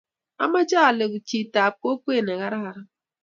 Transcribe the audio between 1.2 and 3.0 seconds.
chitab kokwet ne kararan